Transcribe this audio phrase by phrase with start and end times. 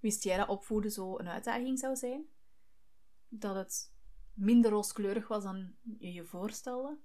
[0.00, 2.26] Wist jij dat opvoeden zo een uitdaging zou zijn?
[3.28, 3.92] Dat het
[4.34, 6.98] minder rooskleurig was dan je je voorstelde?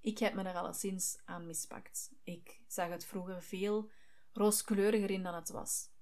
[0.00, 2.12] Ik heb me er alleszins aan mispakt.
[2.22, 3.90] Ik zag het vroeger veel
[4.32, 5.92] rooskleuriger in dan het was.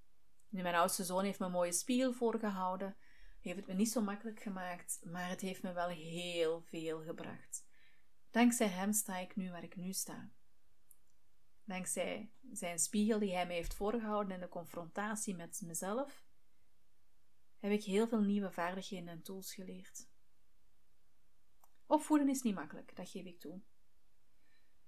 [0.49, 2.97] Mijn oudste zoon heeft me een mooie spiegel voorgehouden,
[3.41, 7.65] heeft het me niet zo makkelijk gemaakt, maar het heeft me wel heel veel gebracht.
[8.31, 10.31] Dankzij hem sta ik nu waar ik nu sta.
[11.65, 16.25] Dankzij zijn spiegel die hij me heeft voorgehouden in de confrontatie met mezelf,
[17.59, 20.09] heb ik heel veel nieuwe vaardigheden en tools geleerd.
[21.87, 23.61] Opvoeden is niet makkelijk, dat geef ik toe.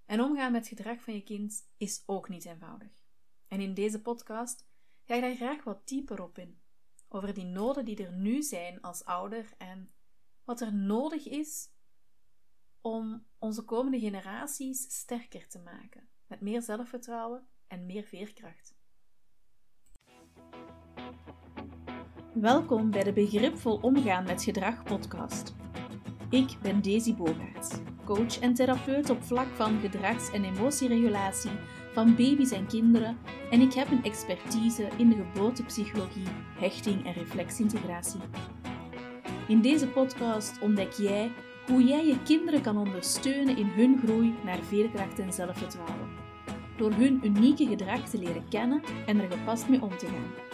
[0.05, 3.05] En omgaan met gedrag van je kind is ook niet eenvoudig.
[3.49, 4.67] En in deze podcast
[5.05, 6.61] ga ik daar graag wat dieper op in.
[7.09, 9.95] Over die noden die er nu zijn als ouder en
[10.45, 11.69] wat er nodig is
[12.81, 18.75] om onze komende generaties sterker te maken, met meer zelfvertrouwen en meer veerkracht.
[22.33, 25.55] Welkom bij de Begripvol Omgaan met Gedrag podcast.
[26.31, 27.71] Ik ben Daisy Bogaerts,
[28.05, 31.51] coach en therapeut op vlak van gedrags- en emotieregulatie
[31.93, 33.19] van baby's en kinderen
[33.51, 36.29] en ik heb een expertise in de geboortepsychologie,
[36.59, 38.21] hechting en reflexintegratie.
[39.49, 41.33] In deze podcast ontdek jij
[41.67, 46.09] hoe jij je kinderen kan ondersteunen in hun groei naar veerkracht en zelfvertrouwen.
[46.77, 50.53] Door hun unieke gedrag te leren kennen en er gepast mee om te gaan.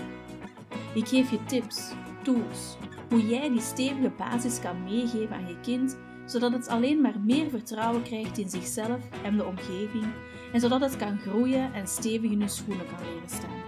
[0.95, 2.77] Ik geef je tips, tools,
[3.09, 7.51] hoe jij die stevige basis kan meegeven aan je kind, zodat het alleen maar meer
[7.51, 10.05] vertrouwen krijgt in zichzelf en de omgeving,
[10.53, 13.63] en zodat het kan groeien en stevig in hun schoenen kan leren staan.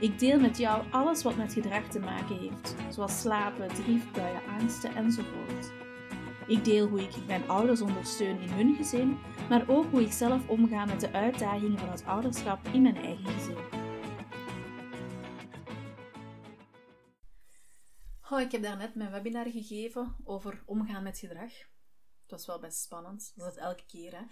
[0.00, 4.94] Ik deel met jou alles wat met gedrag te maken heeft, zoals slapen, driefbuien, angsten
[4.94, 5.85] enzovoort.
[6.48, 10.48] Ik deel hoe ik mijn ouders ondersteun in hun gezin, maar ook hoe ik zelf
[10.48, 13.56] omga met de uitdagingen van het ouderschap in mijn eigen gezin.
[18.40, 21.52] Ik heb daarnet mijn webinar gegeven over omgaan met gedrag.
[22.22, 24.22] Het was wel best spannend, dat is elke keer, hè?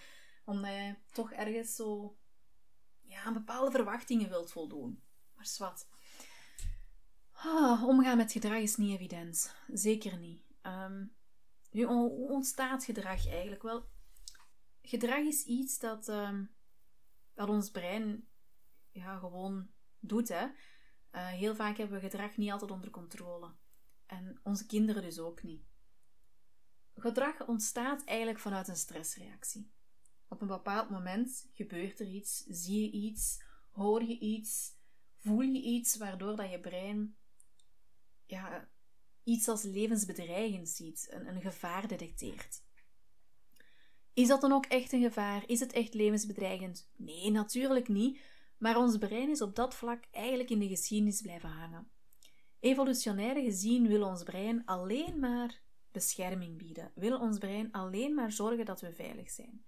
[0.44, 2.16] omdat je toch ergens zo
[3.02, 5.02] ja, bepaalde verwachtingen wilt voldoen.
[5.34, 5.86] Maar zwart.
[7.32, 9.54] Ah, omgaan met gedrag is niet evident.
[9.66, 10.42] Zeker niet.
[10.62, 11.14] Um,
[11.74, 13.62] nu, hoe ontstaat gedrag eigenlijk?
[13.62, 13.88] Wel,
[14.82, 16.54] gedrag is iets dat, um,
[17.34, 18.28] ons brein
[18.90, 20.28] ja, gewoon doet.
[20.28, 20.44] Hè?
[20.44, 23.54] Uh, heel vaak hebben we gedrag niet altijd onder controle.
[24.06, 25.64] En onze kinderen dus ook niet.
[26.94, 29.72] Gedrag ontstaat eigenlijk vanuit een stressreactie.
[30.28, 34.76] Op een bepaald moment gebeurt er iets, zie je iets, hoor je iets,
[35.18, 37.16] voel je iets, waardoor dat je brein
[38.26, 38.68] ja,
[39.24, 42.62] iets als levensbedreigend ziet, een, een gevaar detecteert.
[44.12, 45.42] Is dat dan ook echt een gevaar?
[45.46, 46.90] Is het echt levensbedreigend?
[46.96, 48.20] Nee, natuurlijk niet.
[48.58, 51.90] Maar ons brein is op dat vlak eigenlijk in de geschiedenis blijven hangen.
[52.60, 58.64] Evolutionair gezien wil ons brein alleen maar bescherming bieden, wil ons brein alleen maar zorgen
[58.64, 59.64] dat we veilig zijn.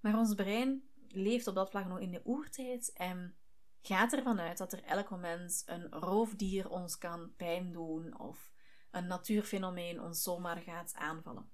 [0.00, 3.36] Maar ons brein leeft op dat vlak nog in de oertijd en
[3.82, 8.51] gaat ervan uit dat er elk moment een roofdier ons kan pijn doen of
[8.92, 11.50] een natuurfenomeen ons zomaar gaat aanvallen.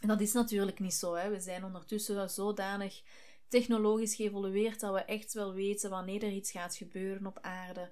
[0.00, 1.14] En dat is natuurlijk niet zo.
[1.14, 1.30] Hè.
[1.30, 3.02] We zijn ondertussen zodanig
[3.48, 7.90] technologisch geëvolueerd dat we echt wel weten wanneer er iets gaat gebeuren op aarde.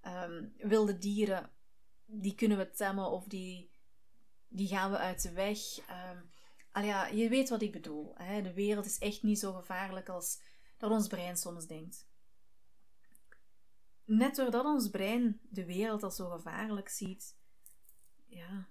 [0.00, 1.50] Ehm, wilde dieren,
[2.06, 3.70] die kunnen we temmen of die,
[4.48, 5.58] die gaan we uit de weg.
[5.78, 6.30] Um,
[6.84, 8.12] ja, je weet wat ik bedoel.
[8.16, 8.42] Hè?
[8.42, 10.40] De wereld is echt niet zo gevaarlijk als
[10.78, 12.06] dat ons brein soms denkt.
[14.04, 17.36] Net doordat ons brein de wereld als zo gevaarlijk ziet,
[18.34, 18.68] ja,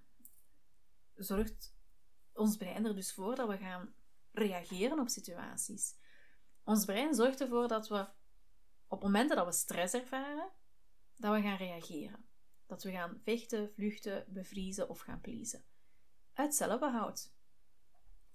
[1.14, 1.74] zorgt
[2.32, 3.94] ons brein er dus voor dat we gaan
[4.32, 5.94] reageren op situaties.
[6.64, 8.08] Ons brein zorgt ervoor dat we
[8.86, 10.50] op momenten dat we stress ervaren,
[11.16, 12.24] dat we gaan reageren.
[12.66, 15.64] Dat we gaan vechten, vluchten, bevriezen of gaan pleasen.
[16.32, 17.32] Uit zelfbehoud.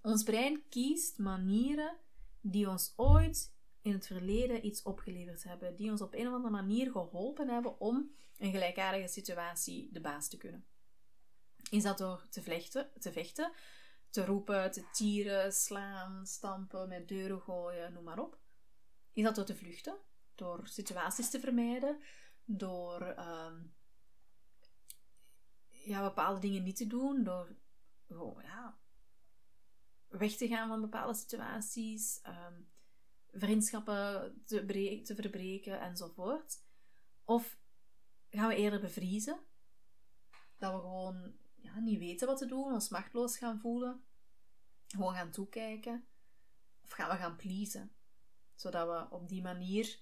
[0.02, 1.98] Ons brein kiest manieren
[2.42, 6.54] die ons ooit in het verleden iets opgeleverd hebben, die ons op een of andere
[6.54, 10.66] manier geholpen hebben om een gelijkaardige situatie de baas te kunnen.
[11.70, 13.52] Is dat door te, vlechten, te vechten,
[14.10, 18.40] te roepen, te tieren, slaan, stampen, met deuren gooien, noem maar op?
[19.14, 19.98] Is dat door te vluchten,
[20.36, 22.02] door situaties te vermijden,
[22.46, 23.64] door ehm,
[25.68, 27.56] ja, bepaalde dingen niet te doen, door
[28.08, 28.78] gewoon, ja,
[30.08, 32.70] weg te gaan van bepaalde situaties, um,
[33.32, 36.62] vriendschappen te, te verbreken enzovoort?
[37.24, 37.58] Of
[38.30, 39.40] gaan we eerder bevriezen?
[40.58, 44.04] Dat we gewoon ja, niet weten wat te doen, ons machteloos gaan voelen,
[44.88, 46.08] gewoon gaan toekijken?
[46.84, 47.96] Of gaan we gaan pleasen?
[48.56, 50.00] Zodat we op die manier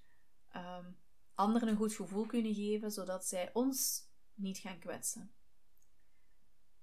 [0.56, 0.98] um,
[1.34, 5.34] anderen een goed gevoel kunnen geven, zodat zij ons niet gaan kwetsen.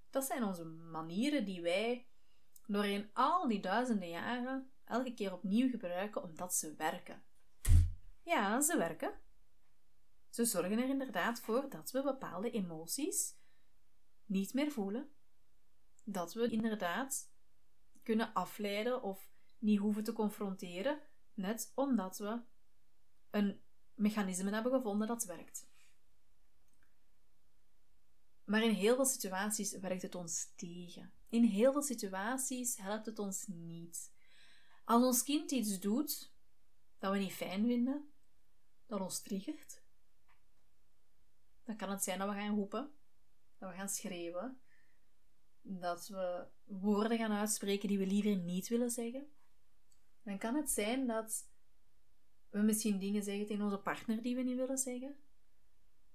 [0.09, 2.07] Dat zijn onze manieren die wij
[2.67, 7.23] doorheen al die duizenden jaren elke keer opnieuw gebruiken omdat ze werken.
[8.21, 9.19] Ja, ze werken.
[10.29, 13.35] Ze zorgen er inderdaad voor dat we bepaalde emoties
[14.33, 15.11] niet meer voelen.
[16.03, 17.31] Dat we inderdaad
[18.03, 20.99] kunnen afleiden of niet hoeven te confronteren,
[21.33, 22.41] net omdat we
[23.29, 23.61] een
[23.93, 25.67] mechanisme hebben gevonden dat werkt.
[28.43, 31.13] Maar in heel veel situaties werkt het ons tegen.
[31.29, 34.11] In heel veel situaties helpt het ons niet.
[34.83, 36.31] Als ons kind iets doet
[36.97, 38.13] dat we niet fijn vinden,
[38.85, 39.81] dat ons triggert,
[41.63, 42.91] dan kan het zijn dat we gaan roepen,
[43.63, 44.61] dat we gaan schreeuwen,
[45.61, 49.33] dat we woorden gaan uitspreken die we liever niet willen zeggen.
[50.23, 51.49] Dan kan het zijn dat
[52.49, 55.15] we misschien dingen zeggen tegen onze partner die we niet willen zeggen,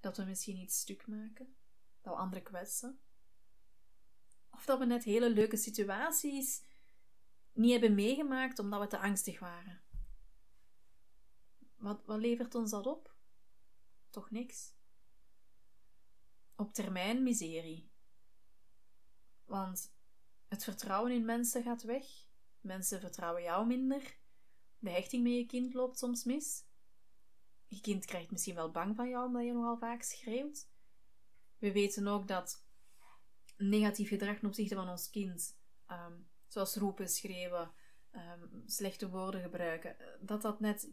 [0.00, 1.56] dat we misschien iets stuk maken,
[2.00, 3.00] dat we anderen kwetsen.
[4.50, 6.64] Of dat we net hele leuke situaties
[7.52, 9.82] niet hebben meegemaakt omdat we te angstig waren.
[11.76, 13.14] Wat, wat levert ons dat op?
[14.10, 14.76] Toch niks.
[16.58, 17.90] Op termijn miserie.
[19.44, 19.92] Want
[20.48, 22.04] het vertrouwen in mensen gaat weg.
[22.60, 24.18] Mensen vertrouwen jou minder.
[24.78, 26.64] De hechting met je kind loopt soms mis.
[27.66, 30.68] Je kind krijgt misschien wel bang van jou omdat je nogal vaak schreeuwt.
[31.58, 32.66] We weten ook dat
[33.56, 37.72] negatief gedrag ten opzichte van ons kind, ehm, zoals roepen, schreeuwen,
[38.10, 40.90] ehm, slechte woorden gebruiken, dat dat net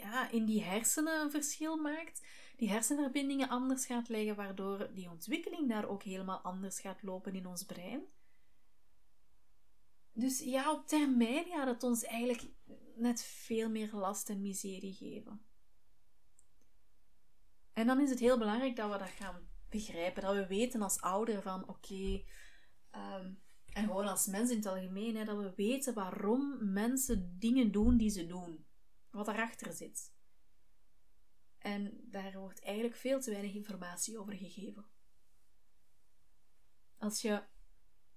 [0.00, 2.26] ja, in die hersenen een verschil maakt,
[2.56, 7.46] die hersenverbindingen anders gaat leggen, waardoor die ontwikkeling daar ook helemaal anders gaat lopen in
[7.46, 8.02] ons brein.
[10.12, 12.46] Dus ja, op termijn gaat het ons eigenlijk
[12.96, 15.44] net veel meer last en miserie geven.
[17.72, 20.22] En dan is het heel belangrijk dat we dat gaan begrijpen.
[20.22, 22.22] Dat we weten als ouder van oké,
[22.90, 23.32] ehm,
[23.72, 27.96] en gewoon als mens in het algemeen, hè, dat we weten waarom mensen dingen doen
[27.96, 28.64] die ze doen.
[29.10, 30.12] Wat erachter zit.
[31.58, 34.84] En daar wordt eigenlijk veel te weinig informatie over gegeven.
[36.98, 37.42] Als je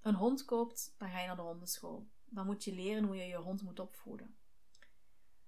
[0.01, 2.09] een hond koopt, dan ga je naar de hondenschool.
[2.25, 4.37] Dan moet je leren hoe je je hond moet opvoeden.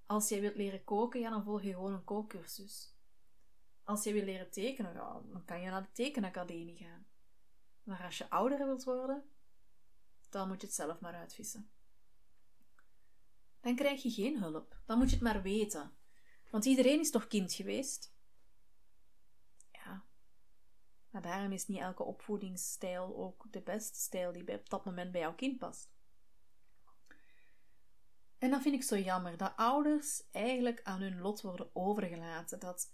[0.06, 2.96] Als jij wilt leren koken, dan volg je gewoon een kookcursus.
[3.84, 7.08] Als je wil leren tekenen, dan kan je naar de tekenacademie gaan.
[7.84, 9.30] Maar als je ouder wilt worden,
[10.30, 11.70] dan moet je het zelf maar uitvissen.
[13.66, 14.78] Dan krijg je geen hulp.
[14.86, 15.92] Dan moet je het maar weten.
[16.50, 18.14] Want iedereen is toch kind geweest?
[19.72, 20.06] Ja.
[21.10, 25.22] Maar daarom is niet elke opvoedingsstijl ook de beste stijl die op dat moment bij
[25.22, 25.90] jouw kind past.
[28.38, 32.60] En dat vind ik zo jammer, dat ouders eigenlijk aan hun lot worden overgelaten.
[32.60, 32.94] Dat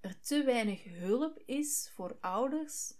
[0.00, 2.96] er te weinig hulp is voor ouders,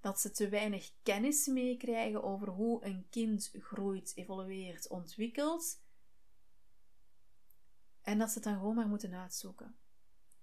[0.00, 5.82] dat ze te weinig kennis meekrijgen over hoe een kind groeit, evolueert, ontwikkelt,
[8.04, 9.76] en dat ze het dan gewoon maar moeten uitzoeken.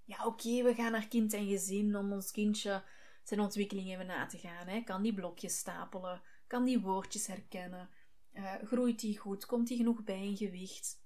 [0.03, 2.83] Ja, oké, we gaan naar kind en gezin om ons kindje
[3.23, 4.67] zijn ontwikkeling even na te gaan.
[4.67, 4.81] Hè.
[4.81, 6.21] Kan die blokjes stapelen?
[6.47, 7.89] Kan die woordjes herkennen?
[8.33, 9.45] Uh, groeit die goed?
[9.45, 11.01] Komt die genoeg bij in gewicht?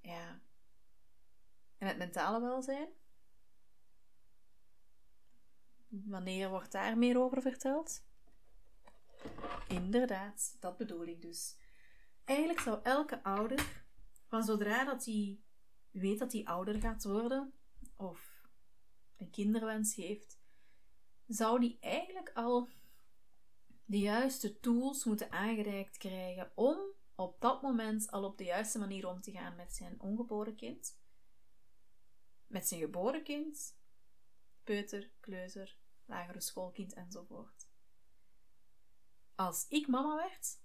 [0.00, 0.40] Ja.
[1.78, 2.88] En het mentale welzijn?
[5.88, 8.04] Wanneer wordt daar meer over verteld?
[9.68, 11.56] Inderdaad, dat bedoel ik dus.
[12.24, 13.84] Eigenlijk zou elke ouder,
[14.30, 15.38] van zodra dat hij
[15.90, 17.52] weet dat hij ouder gaat worden,
[17.96, 18.48] of
[19.16, 20.40] een kinderwens heeft,
[21.26, 22.68] zou die eigenlijk al
[23.84, 26.78] de juiste tools moeten aangereikt krijgen om
[27.14, 30.98] op dat moment al op de juiste manier om te gaan met zijn ongeboren kind,
[32.46, 33.76] met zijn geboren kind,
[34.64, 37.68] peuter, kleuter, lagere schoolkind enzovoort.
[39.34, 40.60] Als ik mama werd,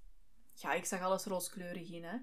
[0.53, 2.17] ja, ik zag alles rooskleurig in, hè.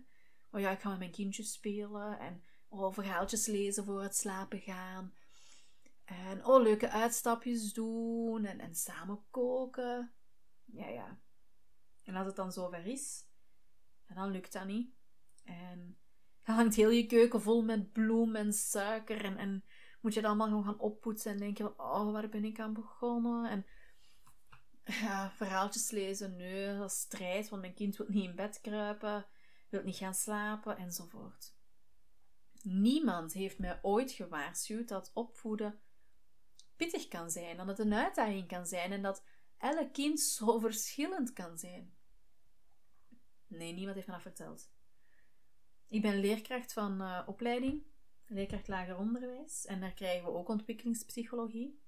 [0.52, 4.60] Oh ja, ik ga met mijn kindjes spelen en oh, verhaaltjes lezen voor het slapen
[4.60, 5.14] gaan.
[6.04, 10.12] En oh, leuke uitstapjes doen en, en samen koken.
[10.64, 11.18] Ja, ja.
[12.04, 13.26] En als het dan zover is,
[14.06, 14.94] en dan lukt dat niet.
[15.44, 15.98] En
[16.42, 19.64] dan hangt heel je keuken vol met bloem en suiker en, en
[20.00, 23.50] moet je het allemaal gewoon gaan oppoetsen en denken: oh, waar ben ik aan begonnen?
[23.50, 23.66] En
[24.84, 29.26] ja, verhaaltjes lezen, nee, dat is strijd, want mijn kind wil niet in bed kruipen,
[29.72, 31.54] wil niet gaan slapen enzovoort.
[32.62, 35.80] Niemand heeft mij ooit gewaarschuwd dat opvoeden
[36.76, 39.24] pittig kan zijn, dat het een uitdaging kan zijn en dat
[39.58, 41.94] elk kind zo verschillend kan zijn.
[43.46, 44.70] Nee, niemand heeft me dat verteld.
[45.88, 47.84] Ik ben leerkracht van uh, opleiding
[48.32, 49.66] leerkracht lager onderwijs.
[49.66, 51.80] En daar krijgen we ook ontwikkelingspsychologie.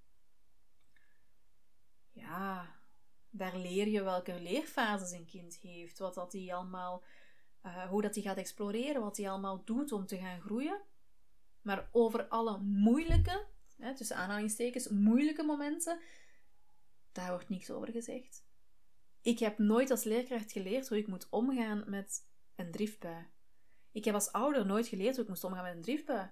[2.11, 2.77] Ja,
[3.31, 7.05] daar leer je welke leerfases een kind heeft, wat dat hij allemaal,
[7.67, 10.81] uh, hoe dat hij gaat exploreren, wat hij allemaal doet om te gaan groeien.
[11.63, 15.99] Maar over alle moeilijke, hè, tussen aanhalingstekens, moeilijke momenten,
[17.13, 18.45] daar wordt niks over gezegd.
[19.21, 23.27] Ik heb nooit als leerkracht geleerd hoe ik moet omgaan met een driftbui.
[23.93, 26.31] Ik heb als ouder nooit geleerd hoe ik moest omgaan met een driftbui.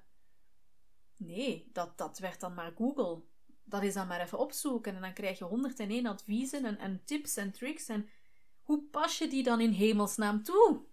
[1.17, 3.23] Nee, dat, dat werd dan maar Google.
[3.65, 7.37] Dat is dan maar even opzoeken en dan krijg je 101 adviezen en, en tips
[7.37, 7.89] en tricks.
[7.89, 8.09] En
[8.63, 10.85] hoe pas je die dan in hemelsnaam toe?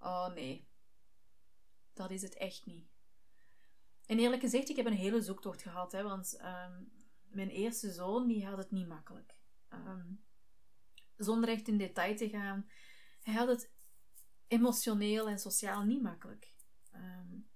[0.00, 0.68] Oh nee,
[1.92, 2.88] dat is het echt niet.
[4.06, 6.82] En eerlijk gezegd, ik heb een hele zoektocht gehad, hè, want ehm,
[7.22, 9.34] mijn eerste zoon die had het niet makkelijk.
[9.68, 10.12] Ehm,
[11.16, 12.70] zonder echt in detail te gaan,
[13.22, 13.72] hij had het
[14.46, 16.54] emotioneel en sociaal niet makkelijk.
[16.94, 17.50] Um,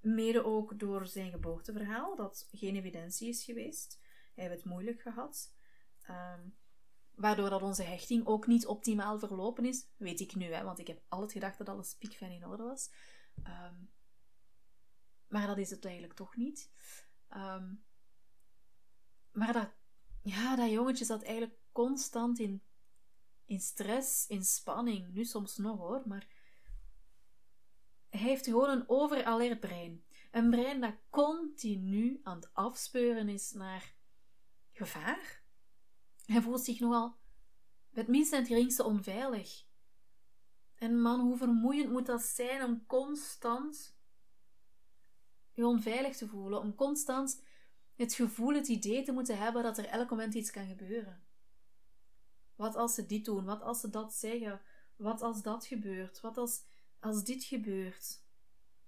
[0.00, 4.00] mede ook door zijn geboorteverhaal, dat geen evidentie is geweest.
[4.34, 5.54] Hij heeft het moeilijk gehad.
[7.14, 10.86] Waardoor dat onze hechting ook niet optimaal verlopen is, weet ik nu, hè, want ik
[10.86, 12.90] heb altijd gedacht dat alles piekfijn in orde was.
[15.32, 16.70] Maar dat is het eigenlijk toch niet.
[17.28, 17.74] Ehm,
[19.30, 19.70] maar dat,
[20.22, 22.62] ja, dat jongetje zat eigenlijk constant in,
[23.44, 25.12] in stress, in spanning.
[25.12, 26.26] Nu soms nog hoor, maar
[28.08, 30.04] hij heeft gewoon een overalert brein.
[30.30, 33.94] Een brein dat continu aan het afspeuren is naar
[34.72, 35.41] gevaar.
[36.24, 37.16] Hij voelt zich nogal
[37.92, 39.64] het minste en het geringste onveilig.
[40.74, 43.96] En man, hoe vermoeiend moet dat zijn om constant
[45.52, 47.42] je onveilig te voelen, om constant
[47.96, 51.22] het gevoel, het idee te moeten hebben dat er elk moment iets kan gebeuren.
[52.54, 53.44] Wat als ze dit doen?
[53.44, 54.60] Wat als ze dat zeggen?
[54.96, 56.20] Wat als dat gebeurt?
[56.20, 56.62] Wat als,
[57.00, 58.20] als dit gebeurt?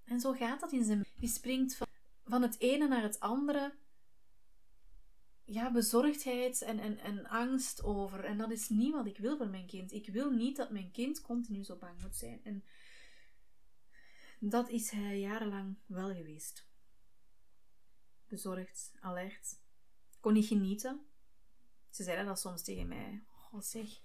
[0.04, 1.04] En zo gaat dat in zijn.
[1.16, 1.86] Die springt van,
[2.24, 3.74] van het ene naar het andere.
[5.44, 8.24] Ja, bezorgdheid en, en, en angst over.
[8.24, 9.92] En dat is niet wat ik wil voor mijn kind.
[9.92, 12.40] Ik wil niet dat mijn kind continu zo bang moet zijn.
[12.44, 12.64] En
[14.38, 16.66] dat is hij jarenlang wel geweest.
[18.26, 19.58] Bezorgd, alert,
[20.20, 21.06] kon niet genieten.
[21.90, 23.24] Ze zeiden dat soms tegen mij.
[23.52, 24.00] Oh zeg,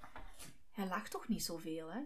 [0.72, 2.02] hij lacht toch niet zoveel, hè?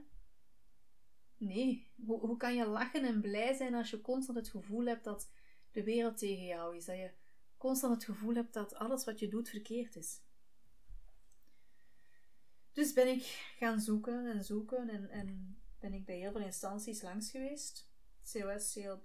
[1.38, 5.04] Nee, hoe, hoe kan je lachen en blij zijn als je constant het gevoel hebt
[5.04, 5.30] dat
[5.72, 6.86] de wereld tegen jou is?
[6.86, 7.12] Dat je
[7.64, 10.22] constant het gevoel hebt dat alles wat je doet verkeerd is.
[12.72, 13.24] Dus ben ik
[13.58, 17.90] gaan zoeken en zoeken en, en ben ik bij heel veel instanties langs geweest.
[18.32, 19.04] COS, CLB,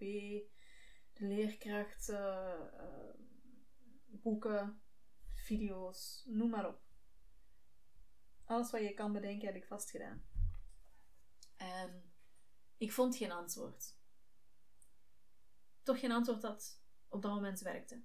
[1.13, 3.11] de leerkracht, uh,
[4.07, 4.83] boeken,
[5.35, 6.81] video's, noem maar op.
[8.45, 10.25] Alles wat je kan bedenken heb ik vastgedaan.
[11.57, 12.13] En
[12.77, 13.97] ik vond geen antwoord.
[15.83, 18.05] Toch geen antwoord dat op dat moment werkte.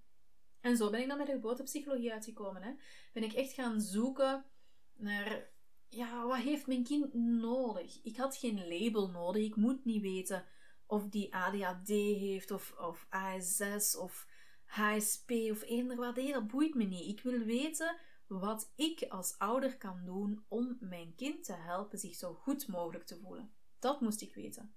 [0.63, 2.63] En zo ben ik dan met de geboortepsychologie uitgekomen.
[2.63, 2.72] Hè.
[3.13, 4.46] Ben ik echt gaan zoeken
[4.93, 5.50] naar,
[5.89, 8.00] ja, wat heeft mijn kind nodig?
[8.03, 9.43] Ik had geen label nodig.
[9.43, 10.46] Ik moet niet weten
[10.86, 14.27] of die ADHD heeft, of, of ASS, of
[14.65, 16.15] HSP, of eender wat.
[16.15, 17.08] Nee, dat boeit me niet.
[17.08, 22.15] Ik wil weten wat ik als ouder kan doen om mijn kind te helpen zich
[22.15, 23.53] zo goed mogelijk te voelen.
[23.79, 24.75] Dat moest ik weten.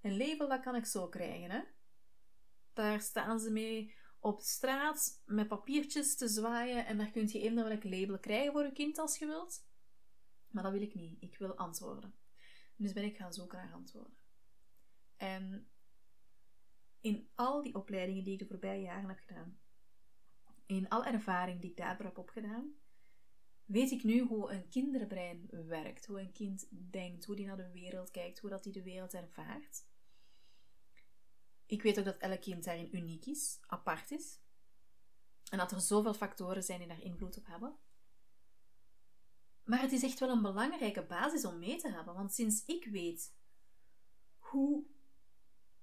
[0.00, 1.60] Een label, dat kan ik zo krijgen, hè.
[2.72, 7.64] Daar staan ze mee op straat met papiertjes te zwaaien en daar kun je eender
[7.64, 9.68] welk label krijgen voor je kind als je wilt.
[10.50, 11.22] Maar dat wil ik niet.
[11.22, 12.14] Ik wil antwoorden.
[12.76, 14.16] Dus ben ik gaan zoeken naar antwoorden.
[15.16, 15.70] En
[17.00, 19.58] in al die opleidingen die ik de voorbije jaren heb gedaan,
[20.66, 22.74] in alle ervaring die ik daarvoor heb opgedaan,
[23.64, 27.70] weet ik nu hoe een kinderbrein werkt, hoe een kind denkt, hoe die naar de
[27.70, 29.88] wereld kijkt, hoe dat hij de wereld ervaart.
[31.70, 34.38] Ik weet ook dat elk kind daarin uniek is, apart is.
[35.50, 37.78] En dat er zoveel factoren zijn die daar invloed op hebben.
[39.62, 42.84] Maar het is echt wel een belangrijke basis om mee te hebben, want sinds ik
[42.84, 43.34] weet
[44.38, 44.84] hoe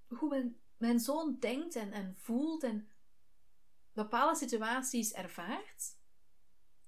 [0.07, 2.89] hoe mijn, mijn zoon denkt en, en voelt en
[3.91, 5.97] bepaalde situaties ervaart.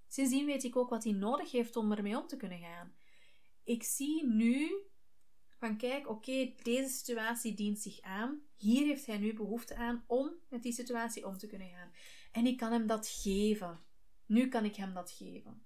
[0.08, 2.94] Sindsdien weet ik ook wat hij nodig heeft om ermee om te kunnen gaan.
[3.64, 4.90] Ik zie nu
[5.60, 8.42] van kijk, oké, deze situatie dient zich aan.
[8.56, 11.92] Hier heeft hij nu behoefte aan om met die situatie om te kunnen gaan.
[12.32, 13.80] En ik kan hem dat geven.
[14.26, 15.66] Nu kan ik hem dat geven.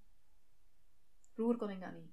[1.32, 2.12] Vroeger kon ik dat niet.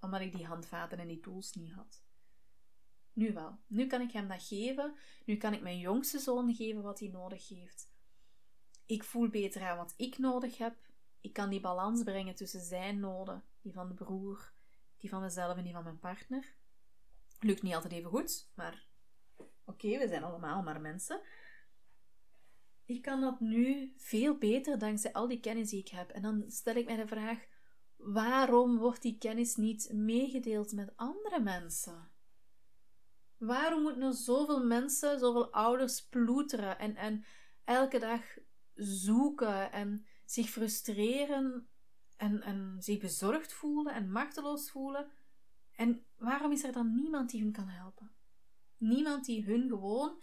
[0.00, 2.04] Omdat ik die handvaten en die tools niet had.
[3.12, 3.58] Nu wel.
[3.66, 4.94] Nu kan ik hem dat geven.
[5.24, 7.90] Nu kan ik mijn jongste zoon geven wat hij nodig heeft.
[8.86, 10.76] Ik voel beter aan wat ik nodig heb.
[11.20, 14.51] Ik kan die balans brengen tussen zijn noden, die van de broer,
[15.02, 16.54] die van mezelf en die van mijn partner.
[17.40, 18.90] Lukt niet altijd even goed, maar
[19.64, 21.20] Oké, we zijn allemaal maar mensen.
[22.84, 26.10] Ik kan dat nu veel beter dankzij al die kennis die ik heb.
[26.10, 27.46] En dan stel ik mij de vraag:
[27.96, 32.10] waarom wordt die kennis niet meegedeeld met andere mensen?
[33.36, 37.24] Waarom moeten er zoveel mensen, zoveel ouders ploeteren en, en
[37.64, 38.20] elke dag
[38.74, 41.68] zoeken en zich frustreren
[42.22, 45.10] en, en zich bezorgd voelen en machteloos voelen?
[45.72, 48.12] En waarom is er dan niemand die hun kan helpen?
[48.76, 50.22] Niemand die hun gewoon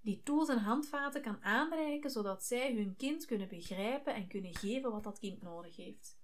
[0.00, 4.90] die tools en handvaten kan aanreiken, zodat zij hun kind kunnen begrijpen en kunnen geven
[4.90, 6.18] wat dat kind nodig heeft.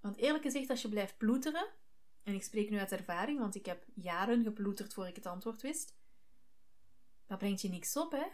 [0.00, 1.66] Want eerlijk gezegd, als je blijft ploeteren,
[2.22, 5.62] en ik spreek nu uit ervaring, want ik heb jaren geploeterd voor ik het antwoord
[5.62, 5.96] wist,
[7.26, 8.26] dat brengt je niks op, hè?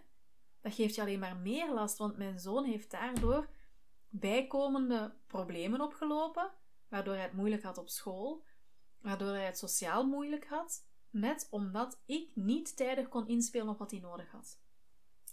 [0.60, 3.48] Dat geeft je alleen maar meer last, want mijn zoon heeft daardoor
[4.14, 6.50] bijkomende problemen opgelopen,
[6.88, 8.44] waardoor hij het moeilijk had op school,
[8.98, 13.90] waardoor hij het sociaal moeilijk had, net omdat ik niet tijdig kon inspelen op wat
[13.90, 14.60] hij nodig had.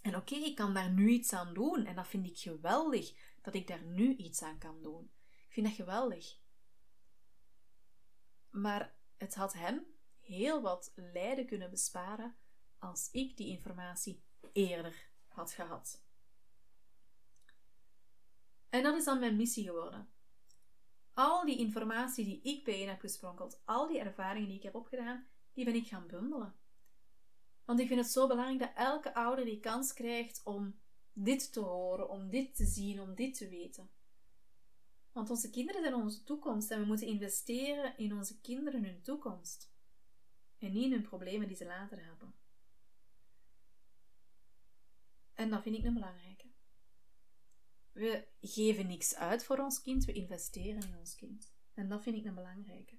[0.02, 3.54] En oké, ik kan daar nu iets aan doen en dat vind ik geweldig dat
[3.54, 5.12] ik daar nu iets aan kan doen.
[5.46, 6.38] Ik vind dat geweldig.
[8.50, 9.86] Maar het had hem
[10.20, 12.36] heel wat lijden kunnen besparen
[12.78, 16.02] als ik die informatie eerder had gehad.
[18.80, 20.08] En dat is dan mijn missie geworden.
[21.12, 25.26] Al die informatie die ik bijeen heb gespronkeld, al die ervaringen die ik heb opgedaan,
[25.52, 26.54] die ben ik gaan bundelen.
[27.64, 30.80] Want ik vind het zo belangrijk dat elke ouder die kans krijgt om
[31.12, 33.90] dit te horen, om dit te zien, om dit te weten.
[35.12, 39.72] Want onze kinderen zijn onze toekomst en we moeten investeren in onze kinderen hun toekomst.
[40.58, 42.34] En niet in hun problemen die ze later hebben.
[45.34, 46.49] En dat vind ik een belangrijke.
[47.92, 51.52] We geven niks uit voor ons kind, we investeren in ons kind.
[51.74, 52.98] En dat vind ik een belangrijke.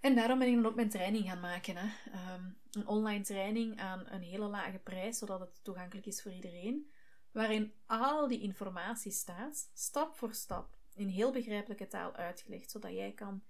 [0.00, 1.76] En daarom ben ik dan ook mijn training gaan maken.
[1.76, 2.10] Hè.
[2.10, 6.90] Ehm, een online training aan een hele lage prijs, zodat het toegankelijk is voor iedereen.
[7.30, 13.12] Waarin al die informatie staat, stap voor stap, in heel begrijpelijke taal uitgelegd, zodat jij
[13.12, 13.42] kan,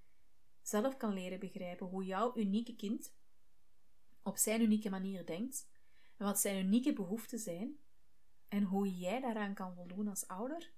[0.63, 3.15] zelf kan leren begrijpen hoe jouw unieke kind
[4.23, 5.69] op zijn unieke manier denkt
[6.17, 7.79] en wat zijn unieke behoeften zijn
[8.53, 10.73] en hoe jij daaraan kan voldoen als ouder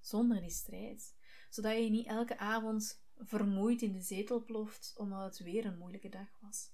[0.00, 1.14] zonder die strijd.
[1.50, 6.08] Zodat je niet elke avond vermoeid in de zetel ploft omdat het weer een moeilijke
[6.08, 6.70] dag was.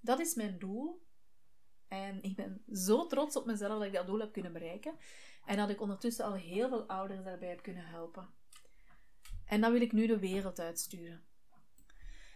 [0.00, 1.06] Dat is mijn doel.
[1.88, 4.96] En ik ben zo trots op mezelf dat ik dat doel heb kunnen bereiken.
[5.44, 8.28] En dat ik ondertussen al heel veel ouders daarbij heb kunnen helpen.
[9.46, 11.24] En dat wil ik nu de wereld uitsturen.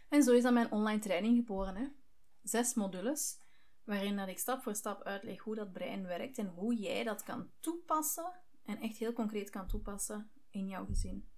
[0.09, 1.77] En zo is dan mijn online training geboren.
[1.77, 1.87] Hè?
[2.42, 3.38] Zes modules,
[3.87, 7.22] waarin dat ik stap voor stap uitleg hoe dat brein werkt en hoe jij dat
[7.22, 8.33] kan toepassen
[8.64, 11.29] en echt heel concreet kan toepassen in jouw gezin.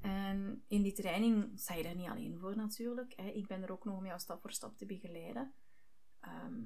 [0.00, 3.12] En in die training sta je daar niet alleen voor natuurlijk.
[3.16, 3.28] Hè.
[3.28, 5.54] Ik ben er ook nog om jou stap voor stap te begeleiden.
[6.20, 6.62] Ehm,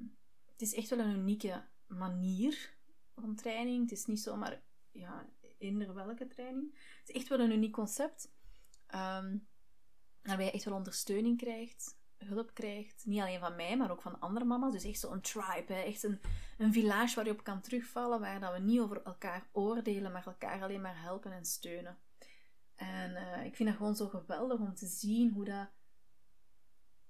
[0.51, 2.77] het is echt wel een unieke manier
[3.15, 3.81] van training.
[3.81, 6.71] Het is niet zomaar ja, eender welke training.
[6.99, 8.31] Het is echt wel een uniek concept.
[8.95, 9.47] Um,
[10.21, 13.05] waarbij je echt wel ondersteuning krijgt, hulp krijgt.
[13.05, 14.73] Niet alleen van mij, maar ook van andere mama's.
[14.73, 15.81] Dus echt zo'n tribe, hè.
[15.81, 16.19] echt een,
[16.57, 20.25] een village waar je op kan terugvallen, waar dat we niet over elkaar oordelen, maar
[20.25, 21.97] elkaar alleen maar helpen en steunen.
[22.75, 25.67] En uh, ik vind dat gewoon zo geweldig om te zien hoe dat,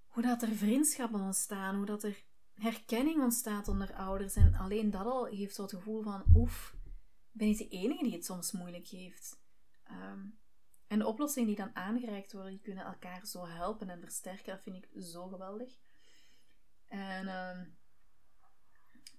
[0.08, 2.24] hoe dat er vriendschappen ontstaan, hoe dat er
[2.54, 4.36] herkenning ontstaat onder ouders.
[4.36, 6.76] En alleen dat al geeft zo het gevoel van, oef,
[7.32, 9.42] ben ik de enige die het soms moeilijk heeft.
[9.92, 10.42] Um,
[10.94, 14.54] en de oplossingen die dan aangereikt worden, die kunnen elkaar zo helpen en versterken.
[14.54, 15.78] Dat vind ik zo geweldig.
[16.88, 17.60] En uh,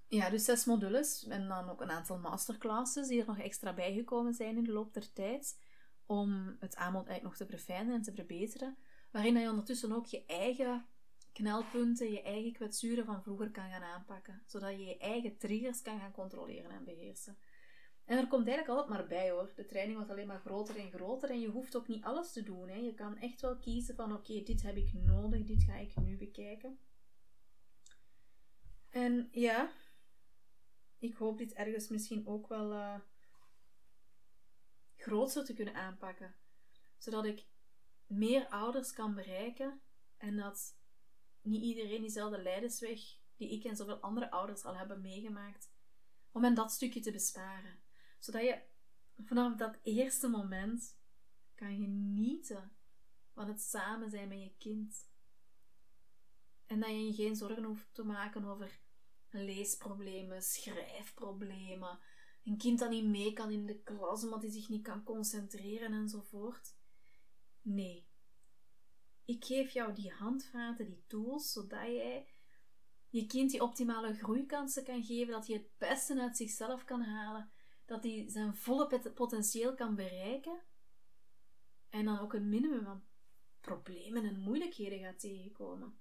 [0.09, 4.35] ja, dus zes modules en dan ook een aantal masterclasses die er nog extra bijgekomen
[4.35, 5.61] zijn in de loop der tijd
[6.07, 8.77] om het aanbod eigenlijk nog te verfijnen en te verbeteren.
[9.11, 10.87] Waarin je ondertussen ook je eigen
[11.33, 14.43] knelpunten, je eigen kwetsuren van vroeger kan gaan aanpakken.
[14.47, 17.39] Zodat je je eigen triggers kan gaan controleren en beheersen.
[18.05, 19.53] En er komt eigenlijk altijd maar bij hoor.
[19.55, 22.43] De training wordt alleen maar groter en groter en je hoeft ook niet alles te
[22.43, 22.69] doen.
[22.69, 22.77] Hè.
[22.77, 26.17] Je kan echt wel kiezen van oké, dit heb ik nodig, dit ga ik nu
[26.17, 26.79] bekijken.
[28.91, 29.73] En ja,
[30.99, 33.01] ik hoop dit ergens misschien ook wel uh,
[34.97, 36.35] groter te kunnen aanpakken.
[36.99, 37.47] Zodat ik
[38.07, 39.81] meer ouders kan bereiken
[40.17, 40.77] en dat
[41.41, 43.01] niet iedereen diezelfde lijdensweg
[43.37, 45.71] die ik en zoveel andere ouders al hebben meegemaakt,
[46.33, 47.84] om hen dat stukje te besparen.
[48.25, 48.63] Zodat je
[49.25, 50.99] vanaf dat eerste moment
[51.55, 52.77] kan genieten
[53.33, 55.09] van het samen zijn met je kind.
[56.67, 58.81] En dat je je geen zorgen hoeft te maken over
[59.31, 61.99] leesproblemen, schrijfproblemen,
[62.45, 65.93] een kind dat niet mee kan in de klas omdat hij zich niet kan concentreren
[65.93, 66.75] enzovoort.
[67.63, 68.07] Nee.
[69.25, 72.29] Ik geef jou die handvaten, die tools, zodat jij
[73.09, 77.53] je kind die optimale groeikansen kan geven, dat hij het beste uit zichzelf kan halen,
[77.85, 80.63] dat hij zijn volle potentieel kan bereiken
[81.89, 83.05] en dan ook een minimum van
[83.61, 85.99] problemen en moeilijkheden gaat tegenkomen.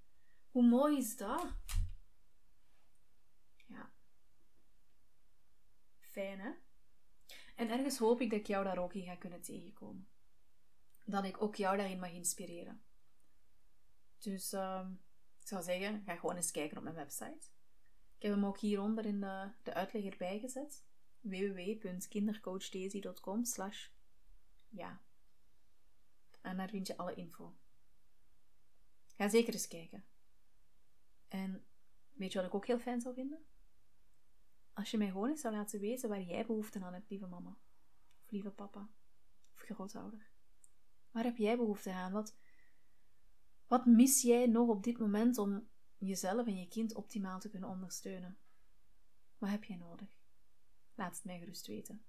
[0.51, 1.55] Hoe mooi is dat?
[3.67, 3.91] Ja.
[5.99, 6.51] Fijn, hè?
[7.55, 10.07] En ergens hoop ik dat ik jou daar ook in ga kunnen tegenkomen.
[11.05, 12.83] Dat ik ook jou daarin mag inspireren.
[14.17, 14.87] Dus uh,
[15.39, 17.47] ik zou zeggen, ga gewoon eens kijken op mijn website.
[18.17, 20.85] Ik heb hem ook hieronder in de, de uitleg erbij gezet.
[21.23, 23.87] www.kindercoachdaisy.com slash
[24.69, 25.01] ja.
[26.41, 27.55] En daar vind je alle info.
[29.15, 30.05] Ga zeker eens kijken.
[31.27, 31.65] En
[32.11, 33.45] weet je wat ik ook heel fijn zou vinden?
[34.73, 37.57] Als je mij gewoon eens zou laten weten waar jij behoefte aan hebt, lieve mama.
[38.23, 38.89] Of lieve papa.
[39.53, 40.31] Of grootouder.
[41.11, 42.11] Waar heb jij behoefte aan?
[42.11, 42.35] Wat,
[43.67, 47.69] wat mis jij nog op dit moment om jezelf en je kind optimaal te kunnen
[47.69, 48.37] ondersteunen?
[49.37, 50.22] Wat heb jij nodig?
[50.95, 52.03] Laat het mij gerust weten.